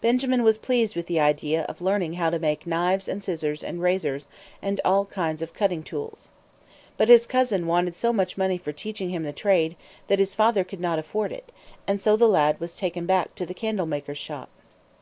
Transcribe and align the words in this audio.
Benjamin 0.00 0.44
was 0.44 0.56
pleased 0.56 0.96
with 0.96 1.08
the 1.08 1.20
idea 1.20 1.64
of 1.64 1.82
learning 1.82 2.14
how 2.14 2.30
to 2.30 2.38
make 2.38 2.66
knives 2.66 3.06
and 3.06 3.22
scissors 3.22 3.62
and 3.62 3.82
razors 3.82 4.26
and 4.62 4.80
all 4.82 5.02
other 5.02 5.10
kinds 5.12 5.42
of 5.42 5.52
cutting 5.52 5.82
tools. 5.82 6.30
But 6.96 7.10
his 7.10 7.26
cousin 7.26 7.66
wanted 7.66 7.94
so 7.94 8.10
much 8.10 8.38
money 8.38 8.56
for 8.56 8.72
teaching 8.72 9.10
him 9.10 9.24
the 9.24 9.32
trade 9.34 9.76
that 10.06 10.20
his 10.20 10.34
father 10.34 10.64
could 10.64 10.80
not 10.80 10.98
afford 10.98 11.32
it; 11.32 11.52
and 11.86 12.00
so 12.00 12.16
the 12.16 12.26
lad 12.26 12.58
was 12.60 12.74
taken 12.78 13.04
back 13.04 13.34
to 13.34 13.44
the 13.44 13.52
candle 13.52 13.84
maker's 13.84 14.16
shop. 14.16 14.48